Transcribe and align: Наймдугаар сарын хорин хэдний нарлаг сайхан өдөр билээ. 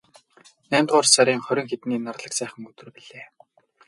Наймдугаар 0.71 1.07
сарын 1.13 1.39
хорин 1.45 1.67
хэдний 1.69 1.99
нарлаг 2.01 2.33
сайхан 2.37 2.63
өдөр 2.69 2.89
билээ. 2.95 3.25